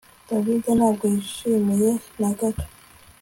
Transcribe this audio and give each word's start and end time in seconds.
David 0.29 0.63
ntabwo 0.77 1.03
yishimiye 1.13 1.89
na 2.19 2.29
gato 2.37 2.65